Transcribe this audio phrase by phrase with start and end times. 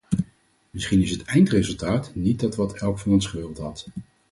[0.71, 3.87] Misschien is het eindresultaat niet dat wat elk van ons gewild had.